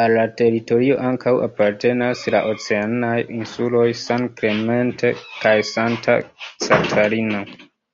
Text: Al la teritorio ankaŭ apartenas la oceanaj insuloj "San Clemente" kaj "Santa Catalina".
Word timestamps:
Al 0.00 0.12
la 0.16 0.24
teritorio 0.40 0.98
ankaŭ 1.08 1.32
apartenas 1.46 2.22
la 2.34 2.42
oceanaj 2.50 3.16
insuloj 3.38 3.88
"San 4.02 4.28
Clemente" 4.42 5.12
kaj 5.24 5.56
"Santa 5.72 6.16
Catalina". 6.68 7.42